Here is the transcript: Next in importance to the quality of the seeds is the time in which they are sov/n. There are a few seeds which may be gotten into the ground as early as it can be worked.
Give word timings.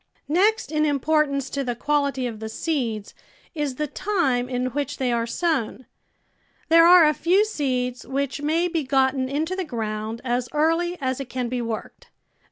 Next 0.33 0.71
in 0.71 0.83
importance 0.83 1.47
to 1.51 1.63
the 1.63 1.75
quality 1.75 2.25
of 2.25 2.39
the 2.39 2.49
seeds 2.49 3.13
is 3.53 3.75
the 3.75 3.85
time 3.85 4.49
in 4.49 4.71
which 4.71 4.97
they 4.97 5.11
are 5.11 5.27
sov/n. 5.27 5.85
There 6.69 6.87
are 6.87 7.05
a 7.05 7.13
few 7.13 7.45
seeds 7.45 8.03
which 8.07 8.41
may 8.41 8.67
be 8.67 8.83
gotten 8.83 9.29
into 9.29 9.55
the 9.55 9.63
ground 9.63 10.19
as 10.23 10.49
early 10.53 10.97
as 10.99 11.19
it 11.19 11.29
can 11.29 11.49
be 11.49 11.61
worked. 11.61 12.09